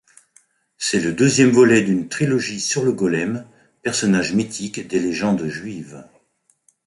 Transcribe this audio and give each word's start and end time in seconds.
C'est 0.79 0.99
le 0.99 1.13
deuxième 1.13 1.51
volet 1.51 1.83
d'une 1.83 2.09
trilogie 2.09 2.59
sur 2.59 2.83
le 2.83 2.91
golem, 2.91 3.45
personnage 3.83 4.33
mythique 4.33 4.87
des 4.87 4.99
légendes 4.99 5.45
juives. 5.45 6.03